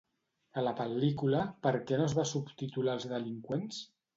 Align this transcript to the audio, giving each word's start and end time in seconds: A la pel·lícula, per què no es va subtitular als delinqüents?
A 0.61 0.63
la 0.67 0.71
pel·lícula, 0.79 1.43
per 1.67 1.75
què 1.91 2.01
no 2.01 2.09
es 2.09 2.17
va 2.21 2.27
subtitular 2.33 2.99
als 2.99 3.09
delinqüents? 3.13 3.87